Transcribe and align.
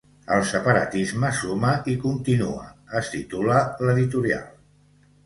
“El 0.35 0.39
separatisme 0.51 1.29
suma 1.41 1.73
i 1.93 1.95
continua”, 2.05 2.63
es 3.01 3.11
titula 3.17 3.59
l’editorial. 3.85 4.49